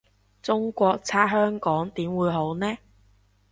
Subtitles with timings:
[0.41, 2.75] 中國差香港點會好呢？